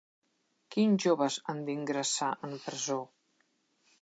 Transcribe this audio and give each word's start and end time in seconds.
Quins 0.75 1.03
joves 1.05 1.37
han 1.53 1.61
d'ingressar 1.69 2.31
en 2.49 2.57
presó? 2.65 3.01